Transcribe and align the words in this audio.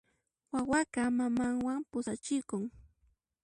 Wawaqa 0.53 1.01
mamanwan 1.17 1.79
pusachikun. 1.89 2.63